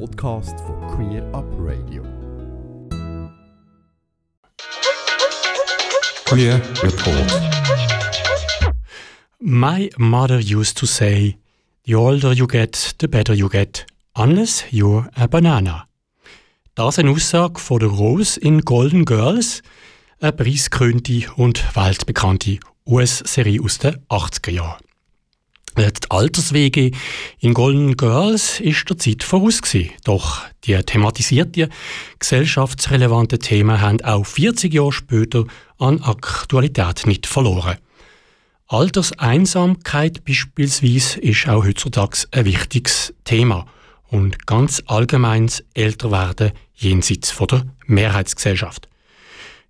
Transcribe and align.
Podcast 0.00 0.58
von 0.60 0.76
Queer 0.88 1.22
Up 1.32 1.44
Radio. 1.58 2.02
Queer 6.24 6.60
Report. 6.82 7.32
My 9.38 9.90
mother 9.96 10.40
used 10.40 10.76
to 10.78 10.86
say, 10.86 11.36
the 11.84 11.94
older 11.94 12.32
you 12.32 12.46
get, 12.46 12.94
the 12.98 13.06
better 13.06 13.34
you 13.34 13.48
get, 13.48 13.86
unless 14.16 14.64
you're 14.72 15.08
a 15.16 15.26
banana. 15.28 15.86
Das 16.74 16.94
ist 16.94 16.98
eine 16.98 17.10
Aussage 17.10 17.60
von 17.60 17.78
der 17.78 17.90
Rose 17.90 18.40
in 18.40 18.62
Golden 18.62 19.04
Girls, 19.04 19.62
eine 20.20 20.32
preisgekrönte 20.32 21.30
und 21.36 21.76
weltbekannte 21.76 22.58
US-Serie 22.86 23.60
aus 23.62 23.78
den 23.78 23.96
80er 24.08 24.50
Jahren. 24.50 24.84
Die 25.76 25.90
Alterswege 26.08 26.92
in 27.40 27.52
Golden 27.52 27.96
Girls 27.96 28.60
ist 28.60 28.88
der 28.88 28.96
Zeit 28.96 29.24
voraus 29.24 29.60
gewesen. 29.60 29.90
Doch 30.04 30.42
die 30.64 30.76
thematisierten, 30.76 31.68
gesellschaftsrelevanten 32.20 33.40
Themen 33.40 33.80
haben 33.80 34.00
auch 34.02 34.24
40 34.24 34.72
Jahre 34.72 34.92
später 34.92 35.44
an 35.78 36.00
Aktualität 36.00 37.06
nicht 37.06 37.26
verloren. 37.26 37.78
Alterseinsamkeit 38.68 40.24
beispielsweise 40.24 41.20
ist 41.20 41.48
auch 41.48 41.64
heutzutage 41.64 42.18
ein 42.30 42.44
wichtiges 42.44 43.12
Thema 43.24 43.66
und 44.08 44.46
ganz 44.46 44.82
allgemeins 44.86 45.64
Älterwerden 45.74 46.52
jenseits 46.74 47.30
von 47.30 47.48
der 47.48 47.66
Mehrheitsgesellschaft. 47.86 48.88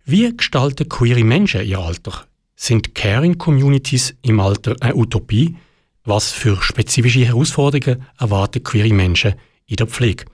Wie 0.04 0.36
gestalten 0.36 0.88
queere 0.88 1.24
Menschen 1.24 1.64
ihr 1.64 1.78
Alter? 1.78 2.26
Sind 2.56 2.94
Caring 2.94 3.38
Communities 3.38 4.14
im 4.22 4.38
Alter 4.38 4.76
eine 4.80 4.94
Utopie? 4.94 5.56
Was 6.04 6.32
für 6.32 6.60
spezifische 6.60 7.24
Herausforderungen 7.24 8.04
erwarten 8.18 8.62
queere 8.62 8.92
Menschen 8.92 9.34
in 9.66 9.76
der 9.76 9.86
Pflege? 9.86 10.26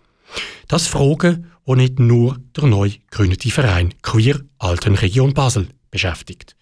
Das 0.67 0.89
Fragen, 0.89 1.47
die 1.65 1.77
nicht 1.77 2.01
nur 2.01 2.39
der 2.57 2.67
neu 2.67 2.91
gegründete 2.91 3.51
Verein 3.51 3.95
Queer 4.03 4.41
Alten 4.59 4.97
Region 4.97 5.33
Basel 5.33 5.69
beschäftigt. 5.93 6.57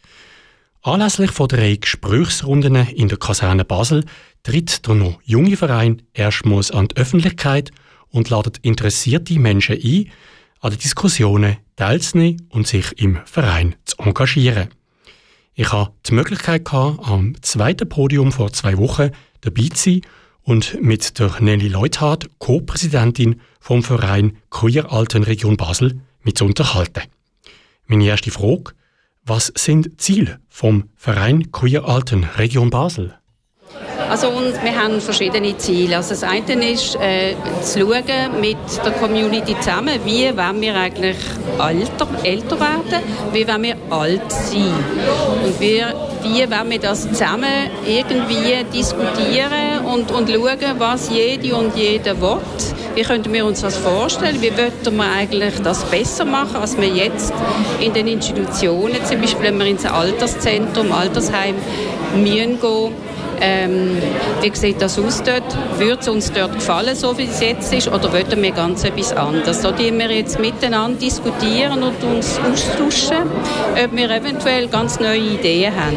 Anlässlich 0.82 1.30
von 1.30 1.48
drei 1.48 1.76
Gesprächsrunden 1.76 2.76
in 2.76 3.08
der 3.08 3.18
Kaserne 3.18 3.64
Basel 3.64 4.04
tritt 4.42 4.86
der 4.86 4.94
noch 4.94 5.20
junge 5.24 5.56
Verein 5.56 6.02
erstmals 6.12 6.70
an 6.70 6.88
die 6.88 6.96
Öffentlichkeit 6.96 7.70
und 8.10 8.28
ladet 8.28 8.58
interessierte 8.58 9.38
Menschen 9.38 9.76
ein, 9.82 10.10
an 10.60 10.70
den 10.70 10.80
Diskussionen 10.80 11.56
teilzunehmen 11.76 12.46
und 12.50 12.66
sich 12.66 12.98
im 13.00 13.18
Verein 13.24 13.74
zu 13.84 13.96
engagieren. 13.98 14.68
Ich 15.60 15.72
hatte 15.72 15.90
die 16.06 16.14
Möglichkeit, 16.14 16.66
gehabt, 16.66 17.00
am 17.02 17.34
zweiten 17.42 17.88
Podium 17.88 18.30
vor 18.30 18.52
zwei 18.52 18.78
Wochen 18.78 19.10
dabei 19.40 19.68
zu 19.74 19.90
sein 19.90 20.02
und 20.44 20.80
mit 20.80 21.18
der 21.18 21.34
Nelly 21.40 21.66
Leuthardt, 21.66 22.30
Co-Präsidentin 22.38 23.40
vom 23.58 23.82
Verein 23.82 24.38
Queer 24.50 24.92
Alten 24.92 25.24
Region 25.24 25.56
Basel, 25.56 26.00
mit 26.22 26.38
zu 26.38 26.44
unterhalten. 26.44 27.02
Meine 27.86 28.04
erste 28.04 28.30
Frage, 28.30 28.70
was 29.24 29.52
sind 29.56 30.00
Ziele 30.00 30.38
vom 30.48 30.90
Verein 30.94 31.50
Queer 31.50 31.86
Alten 31.86 32.22
Region 32.22 32.70
Basel? 32.70 33.17
Also 34.08 34.28
und 34.28 34.54
wir 34.62 34.82
haben 34.82 35.00
verschiedene 35.00 35.56
Ziele. 35.58 35.96
Also 35.96 36.10
das 36.10 36.22
eine 36.22 36.70
ist 36.70 36.96
äh, 36.96 37.34
zu 37.62 37.80
schauen 37.80 38.40
mit 38.40 38.56
der 38.84 38.92
Community 38.92 39.54
zusammen, 39.60 40.00
wie 40.04 40.34
wollen 40.36 40.60
wir 40.60 40.74
eigentlich 40.74 41.16
alter, 41.58 42.08
älter 42.22 42.58
werden, 42.58 43.02
wie 43.32 43.46
wollen 43.46 43.62
wir 43.62 43.76
alt 43.90 44.32
sein 44.32 44.72
und 45.44 45.60
wie, 45.60 45.82
wie 46.22 46.50
wollen 46.50 46.70
wir 46.70 46.78
das 46.78 47.02
zusammen 47.02 47.70
irgendwie 47.86 48.64
diskutieren 48.72 49.84
und, 49.84 50.10
und 50.10 50.30
schauen, 50.30 50.78
was 50.78 51.10
jede 51.10 51.54
und 51.54 51.76
jeder 51.76 52.20
will. 52.20 52.38
Wie 52.94 53.02
könnten 53.02 53.32
wir 53.32 53.44
uns 53.44 53.60
das 53.60 53.76
vorstellen? 53.76 54.40
Wie 54.40 54.50
würden 54.56 54.96
wir 54.96 55.04
eigentlich 55.04 55.54
das 55.62 55.84
besser 55.84 56.24
machen, 56.24 56.56
als 56.56 56.76
wir 56.76 56.88
jetzt 56.88 57.32
in 57.80 57.92
den 57.92 58.08
Institutionen, 58.08 59.04
zum 59.04 59.20
Beispiel 59.20 59.44
wenn 59.44 59.58
wir 59.58 59.66
ins 59.66 59.84
Alterszentrum, 59.84 60.92
Altersheim 60.92 61.54
müssen 62.16 62.60
gehen, 62.60 62.92
ähm, 63.40 63.98
wie 64.40 64.54
sieht 64.54 64.80
das 64.80 64.98
aus 64.98 65.22
dort? 65.22 65.56
Würde 65.78 66.00
es 66.00 66.08
uns 66.08 66.32
dort 66.32 66.54
gefallen, 66.54 66.94
so 66.94 67.16
wie 67.18 67.24
es 67.24 67.40
jetzt 67.40 67.72
ist, 67.72 67.88
oder 67.88 68.12
wollten 68.12 68.42
wir 68.42 68.52
ganz 68.52 68.84
etwas 68.84 69.12
anderes? 69.12 69.60
Da 69.60 69.72
die 69.72 69.92
wir 69.92 70.10
jetzt 70.10 70.38
miteinander 70.38 70.98
diskutieren 70.98 71.82
und 71.82 72.02
uns 72.04 72.38
austauschen, 72.38 73.30
ob 73.82 73.96
wir 73.96 74.10
eventuell 74.10 74.68
ganz 74.68 74.98
neue 74.98 75.18
Ideen 75.18 75.74
haben. 75.74 75.96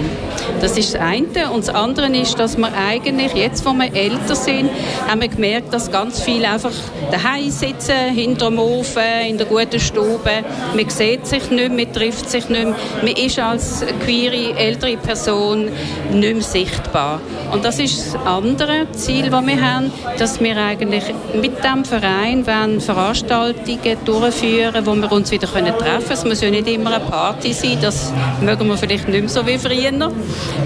Das 0.59 0.77
ist 0.77 0.93
das 0.93 1.01
eine. 1.01 1.51
Und 1.51 1.67
das 1.67 1.73
andere 1.73 2.07
ist, 2.07 2.39
dass 2.39 2.57
wir 2.57 2.71
eigentlich, 2.73 3.33
jetzt 3.33 3.65
wo 3.65 3.73
wir 3.73 3.93
älter 3.95 4.35
sind, 4.35 4.69
haben 5.07 5.21
wir 5.21 5.27
gemerkt, 5.27 5.73
dass 5.73 5.91
ganz 5.91 6.21
viele 6.21 6.49
einfach 6.49 6.71
daheim 7.11 7.49
sitzen, 7.49 8.13
hinter 8.13 8.49
dem 8.49 8.59
Ofen, 8.59 9.01
in 9.27 9.37
der 9.37 9.47
guten 9.47 9.79
Stube. 9.79 10.43
Man 10.75 10.89
sieht 10.89 11.25
sich 11.25 11.49
nicht 11.49 11.71
mehr, 11.71 11.85
man 11.85 11.93
trifft 11.93 12.29
sich 12.29 12.47
nicht 12.49 12.63
mehr. 12.63 12.75
Man 13.01 13.15
ist 13.15 13.39
als 13.39 13.83
queere, 14.03 14.55
ältere 14.57 14.97
Person 14.97 15.69
nicht 16.11 16.33
mehr 16.33 16.41
sichtbar. 16.41 17.21
Und 17.51 17.65
das 17.65 17.79
ist 17.79 18.13
das 18.13 18.25
andere 18.25 18.89
Ziel, 18.93 19.29
das 19.29 19.45
wir 19.45 19.61
haben, 19.61 19.91
dass 20.17 20.39
wir 20.39 20.55
eigentlich 20.55 21.03
mit 21.33 21.57
diesem 21.63 21.83
Verein 21.83 22.45
Veranstaltungen 22.45 23.97
durchführen, 24.05 24.85
wo 24.85 24.95
wir 24.95 25.11
uns 25.11 25.31
wieder 25.31 25.47
treffen 25.47 25.77
können. 25.77 26.05
Es 26.09 26.23
muss 26.25 26.41
ja 26.41 26.49
nicht 26.49 26.67
immer 26.67 26.93
eine 26.93 27.03
Party 27.03 27.51
sein, 27.53 27.77
das 27.81 28.13
mögen 28.41 28.67
wir 28.67 28.77
vielleicht 28.77 29.07
nicht 29.07 29.19
mehr 29.19 29.29
so 29.29 29.45
wie 29.45 29.57
früher. 29.57 30.11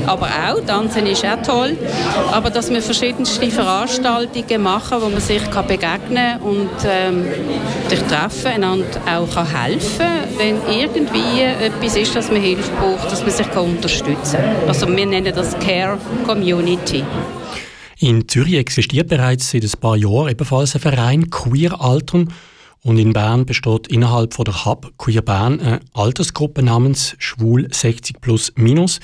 Aber 0.06 0.28
auch, 0.28 0.62
Tanzen 0.66 1.08
ist 1.08 1.26
auch 1.26 1.42
toll. 1.42 1.76
Aber 2.32 2.50
dass 2.50 2.70
wir 2.70 2.82
verschiedenste 2.82 3.50
Veranstaltungen 3.50 4.62
machen, 4.62 4.98
wo 5.02 5.10
man 5.10 5.22
sich 5.22 5.50
kann 5.50 5.68
begegnen 5.68 6.40
und 6.42 6.70
ähm, 6.88 7.26
sich 7.90 8.02
treffen 8.04 8.52
einander 8.54 8.86
auch 9.06 9.34
kann 9.34 9.48
helfen 9.64 10.00
kann, 10.00 10.38
wenn 10.38 10.58
irgendwie 10.70 11.42
etwas 11.42 11.96
ist, 11.96 12.16
dass 12.16 12.30
man 12.30 12.42
Hilfe 12.42 12.72
braucht, 12.80 13.12
dass 13.12 13.22
man 13.22 13.32
sich 13.32 13.50
kann 13.52 13.64
unterstützen 13.64 14.38
kann. 14.38 14.68
Also 14.68 14.88
wir 14.88 15.06
nennen 15.06 15.34
das 15.34 15.58
Care 15.60 15.98
Community. 16.26 16.55
In 18.00 18.28
Zürich 18.28 18.56
existiert 18.56 19.08
bereits 19.08 19.52
seit 19.52 19.64
ein 19.64 19.80
paar 19.80 19.96
Jahren 19.96 20.30
ebenfalls 20.30 20.76
ein 20.76 20.82
Verein 20.82 21.30
Queer 21.30 21.82
Altern 21.82 22.34
und 22.84 23.00
in 23.00 23.14
Bern 23.14 23.46
besteht 23.46 23.88
innerhalb 23.88 24.34
von 24.34 24.46
der 24.46 24.66
Hub 24.66 24.92
Queer 24.98 25.22
Bern 25.22 25.60
eine 25.60 25.80
Altersgruppe 25.94 26.62
namens 26.62 27.16
Schwul 27.18 27.68
60 27.72 28.22
plus 28.22 28.54
minus. 28.56 29.00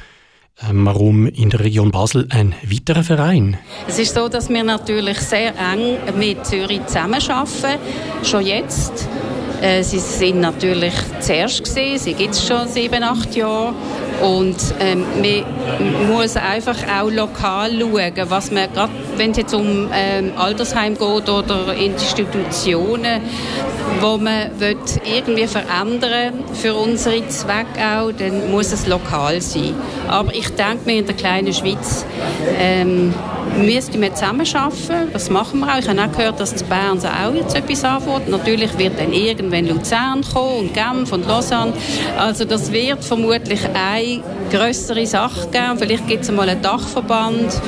Ähm, 0.69 0.85
warum 0.85 1.25
in 1.25 1.49
der 1.49 1.61
Region 1.61 1.89
Basel 1.89 2.27
ein 2.29 2.53
weiterer 2.63 3.03
Verein? 3.03 3.57
Es 3.87 3.97
ist 3.97 4.13
so, 4.13 4.27
dass 4.27 4.49
wir 4.49 4.63
natürlich 4.63 5.17
sehr 5.19 5.53
eng 5.57 5.97
mit 6.19 6.45
Zürich 6.45 6.85
zusammenarbeiten, 6.85 7.79
schon 8.23 8.45
jetzt. 8.45 9.07
Äh, 9.61 9.83
sie 9.83 9.99
sind 9.99 10.41
natürlich 10.41 10.93
zuerst 11.19 11.63
gesehen, 11.63 11.97
sie 11.97 12.13
gibt 12.13 12.35
es 12.35 12.45
schon 12.45 12.67
sieben, 12.67 13.03
acht 13.03 13.35
Jahre. 13.35 13.73
Und 14.21 14.57
ähm, 14.79 15.03
man 15.21 16.07
muss 16.07 16.35
einfach 16.35 16.77
auch 16.87 17.09
lokal 17.09 17.71
schauen, 17.79 18.29
was 18.29 18.51
man 18.51 18.71
gerade, 18.71 18.91
wenn 19.17 19.31
es 19.31 19.37
jetzt 19.37 19.53
um 19.53 19.89
ähm, 19.93 20.33
Altersheim 20.37 20.93
geht 20.93 21.29
oder 21.29 21.73
Institutionen, 21.73 23.21
wo 23.99 24.17
man 24.17 24.51
will 24.59 24.77
irgendwie 25.03 25.47
verändern 25.47 26.43
für 26.53 26.75
unsere 26.75 27.27
Zwecke 27.29 27.79
auch, 27.97 28.11
dann 28.11 28.51
muss 28.51 28.71
es 28.71 28.85
lokal 28.87 29.41
sein. 29.41 29.73
Aber 30.07 30.33
ich 30.35 30.49
denke 30.49 30.85
mir 30.85 30.99
in 30.99 31.05
der 31.07 31.15
kleinen 31.15 31.53
Schweiz 31.53 32.05
ähm, 32.59 33.13
müssten 33.57 34.01
wir 34.01 34.13
zusammenarbeiten. 34.13 35.11
Das 35.13 35.29
machen 35.29 35.59
wir 35.59 35.73
auch. 35.73 35.79
Ich 35.79 35.87
habe 35.87 36.01
auch 36.01 36.11
gehört, 36.11 36.39
dass 36.39 36.53
in 36.53 36.67
Bern 36.67 36.99
auch 36.99 37.33
jetzt 37.33 37.55
etwas 37.55 37.83
anfängt. 37.83 38.29
Natürlich 38.29 38.77
wird 38.77 38.99
dann 38.99 39.13
irgendwann 39.13 39.67
Luzern 39.67 40.23
kommen 40.33 40.59
und 40.59 40.73
Genf 40.73 41.11
und 41.11 41.27
Lausanne. 41.27 41.73
Also 42.17 42.45
das 42.45 42.71
wird 42.71 43.03
vermutlich 43.03 43.61
eine 43.73 44.23
größere 44.51 45.05
Sache 45.05 45.47
geben. 45.49 45.77
Vielleicht 45.77 46.07
gibt 46.07 46.23
es 46.23 46.31
mal 46.31 46.47
einen 46.49 46.61
Dachverband. 46.61 47.61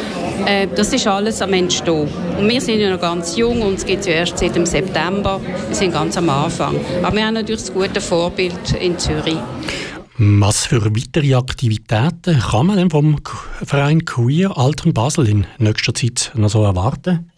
Äh, 0.46 0.68
das 0.76 0.92
ist 0.94 1.08
alles 1.08 1.42
am 1.42 1.54
Entstehen. 1.54 2.10
Und 2.38 2.50
wir 2.50 2.62
sind 2.62 2.80
ja 2.80 2.90
noch 2.90 3.00
ganz 3.00 3.38
jung 3.38 3.62
und 3.62 3.76
es 3.76 3.86
gibt 3.86 4.02
es 4.02 4.08
ja 4.08 4.14
erst 4.14 4.38
seit 4.38 4.56
dem 4.56 4.66
September. 4.66 5.40
Wir 5.68 5.76
sind 5.76 5.94
ganz 5.94 6.18
am 6.18 6.30
Anfang. 6.30 6.76
Aber 7.02 7.16
wir 7.16 7.26
haben 7.26 7.36
natürlich 7.36 7.62
das 7.62 7.74
gute 7.74 8.02
Vorbild 8.02 8.54
in 8.80 8.98
Zürich. 8.98 9.38
Was 10.26 10.66
für 10.66 10.86
weitere 10.86 11.36
Aktivitäten 11.36 12.40
kann 12.40 12.68
man 12.68 12.78
denn 12.78 12.90
vom 12.90 13.20
Verein 13.62 14.06
Queer 14.06 14.58
Altern 14.58 14.94
Basel 14.94 15.28
in 15.28 15.46
nächster 15.58 15.94
Zeit 15.94 16.32
noch 16.36 16.50
so 16.50 16.64
erwarten? 16.64 17.30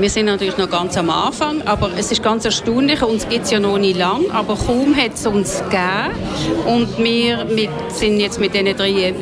Wir 0.00 0.08
sind 0.08 0.26
natürlich 0.26 0.56
noch 0.56 0.70
ganz 0.70 0.96
am 0.96 1.10
Anfang, 1.10 1.60
aber 1.66 1.90
es 1.94 2.10
ist 2.10 2.22
ganz 2.22 2.46
erstaunlich, 2.46 3.02
uns 3.02 3.28
gibt 3.28 3.44
es 3.44 3.50
ja 3.50 3.60
noch 3.60 3.76
nicht 3.76 3.98
lang, 3.98 4.30
aber 4.32 4.56
kaum 4.56 4.96
hat 4.96 5.12
es 5.12 5.26
uns 5.26 5.58
gegeben. 5.58 6.14
Und 6.64 6.96
wir 6.96 7.44
mit, 7.44 7.68
sind 7.88 8.18
jetzt 8.18 8.40
mit 8.40 8.54
diesen 8.54 8.74
drei 8.74 9.12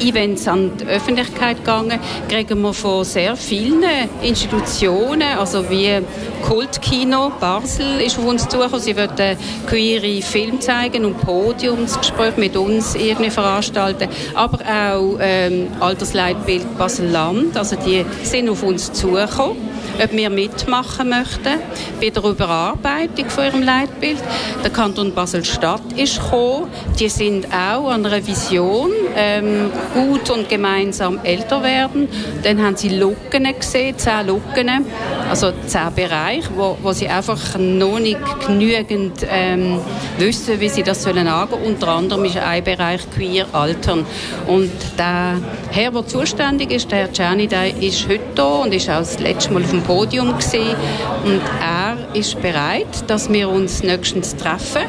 Events 0.00 0.48
an 0.48 0.72
die 0.76 0.86
Öffentlichkeit 0.86 1.58
gegangen, 1.58 2.00
kriegen 2.28 2.60
wir 2.62 2.74
von 2.74 3.04
sehr 3.04 3.36
vielen 3.36 3.84
Institutionen, 4.20 5.38
also 5.38 5.70
wie 5.70 6.00
Kultkino 6.42 7.30
Basel 7.38 8.00
ist 8.00 8.18
auf 8.18 8.26
uns 8.26 8.48
zugekommen, 8.48 8.80
sie 8.80 8.96
wollen 8.96 9.36
queere 9.68 10.20
Film 10.20 10.60
zeigen 10.60 11.04
und 11.04 11.20
Podiumsgespräche 11.20 12.40
mit 12.40 12.56
uns 12.56 12.96
irgendwie 12.96 13.30
veranstalten, 13.30 14.08
aber 14.34 14.58
auch 14.62 15.16
ähm, 15.20 15.68
Altersleitbild 15.78 16.76
Basel-Land, 16.76 17.56
also 17.56 17.76
die 17.76 18.04
sind 18.24 18.48
auf 18.48 18.64
uns 18.64 18.92
zugekommen 18.92 19.68
ob 20.08 20.16
wir 20.16 20.30
mitmachen 20.30 21.10
möchten 21.10 21.60
bei 22.00 22.10
der 22.10 22.24
Überarbeitung 22.24 23.28
von 23.28 23.44
ihrem 23.44 23.62
Leitbild. 23.62 24.18
Der 24.62 24.70
Kanton 24.70 25.12
Basel-Stadt 25.12 25.82
ist 25.96 26.20
gekommen. 26.22 26.68
Die 26.98 27.08
sind 27.08 27.46
auch 27.46 27.88
an 27.90 28.06
einer 28.06 28.26
Vision, 28.26 28.90
ähm, 29.16 29.70
gut 29.94 30.30
und 30.30 30.48
gemeinsam 30.48 31.20
älter 31.22 31.62
werden. 31.62 32.08
Dann 32.42 32.62
haben 32.62 32.76
sie 32.76 32.88
Lücken 32.88 33.44
gesehen, 33.58 33.98
zehn 33.98 34.26
Lücken, 34.26 34.86
also 35.28 35.52
zehn 35.66 35.94
Bereiche, 35.94 36.48
wo, 36.56 36.78
wo 36.82 36.92
sie 36.92 37.08
einfach 37.08 37.58
noch 37.58 37.98
nicht 37.98 38.18
genügend 38.46 39.26
ähm, 39.30 39.80
wissen, 40.18 40.60
wie 40.60 40.68
sie 40.68 40.82
das 40.82 41.02
sollen 41.02 41.28
angehen. 41.28 41.62
Unter 41.64 41.88
anderem 41.88 42.24
ist 42.24 42.36
ein 42.36 42.64
Bereich 42.64 43.02
queer 43.14 43.46
altern. 43.52 44.06
Und 44.46 44.70
der 44.98 45.36
Herr, 45.70 45.90
der 45.90 46.06
zuständig 46.06 46.70
ist, 46.70 46.90
der 46.90 46.98
Herr 46.98 47.08
Gianni, 47.08 47.46
der 47.46 47.76
ist 47.76 48.08
heute 48.08 48.20
da 48.34 48.58
und 48.58 48.72
ist 48.72 48.88
auch 48.88 48.98
das 48.98 49.18
letzte 49.18 49.52
Mal 49.52 49.62
auf 49.62 49.70
dem 49.70 49.82
Podium 49.98 50.36
gesehen. 50.36 50.76
Und 51.24 51.40
er 51.60 51.96
ist 52.14 52.40
bereit, 52.40 53.02
dass 53.08 53.28
wir 53.32 53.48
uns 53.48 53.82
nächstens 53.82 54.36
treffen 54.36 54.82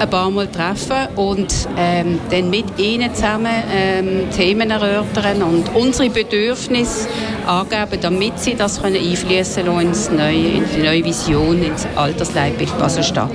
ein 0.00 0.08
paar 0.08 0.30
Mal 0.30 0.50
treffen 0.50 1.14
und 1.14 1.68
ähm, 1.76 2.18
dann 2.30 2.48
mit 2.48 2.78
ihnen 2.78 3.14
zusammen 3.14 3.62
ähm, 3.70 4.30
Themen 4.34 4.70
erörtern 4.70 5.42
und 5.42 5.68
unsere 5.74 6.08
Bedürfnisse 6.08 7.06
angeben, 7.46 8.00
damit 8.00 8.40
sie 8.40 8.54
das 8.54 8.80
können 8.80 8.96
einfließen 8.96 9.62
können 9.66 9.88
ins 9.88 10.10
neue, 10.10 10.52
in 10.52 10.64
die 10.74 10.82
neue 10.82 11.04
Vision, 11.04 11.62
ins 11.62 11.86
Altersleitbild 11.96 12.78
Basel-Stadt. 12.78 13.30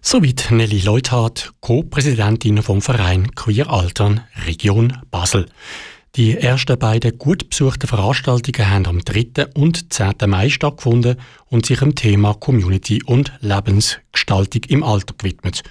Soweit 0.00 0.46
Nelly 0.52 0.82
Leuthardt, 0.82 1.50
Co-Präsidentin 1.60 2.62
vom 2.62 2.80
Verein 2.80 3.34
Queer 3.34 3.68
Altern 3.68 4.20
Region 4.46 4.96
Basel. 5.10 5.46
Die 6.16 6.34
ersten 6.34 6.78
beiden 6.78 7.18
gut 7.18 7.50
besuchten 7.50 7.86
Veranstaltungen 7.86 8.70
haben 8.70 8.86
am 8.86 9.00
3. 9.00 9.48
und 9.54 9.92
10. 9.92 10.14
Mai 10.26 10.48
stattgefunden 10.48 11.16
und 11.50 11.66
sich 11.66 11.80
dem 11.80 11.94
Thema 11.94 12.32
Community 12.32 13.02
und 13.04 13.34
Lebensgestaltung 13.40 14.62
im 14.68 14.82
Alter 14.82 15.12
gewidmet. 15.18 15.62